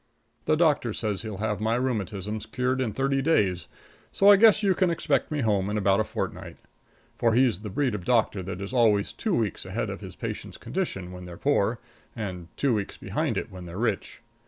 [0.45, 3.67] The doctor says he'll have my rheumatism cured in thirty days,
[4.11, 6.57] so I guess you can expect me home in about a fortnight.
[7.19, 10.57] For he's the breed of doctor that is always two weeks ahead of his patients'
[10.57, 11.77] condition when they're poor,
[12.15, 14.21] and two weeks behind it when they're rich.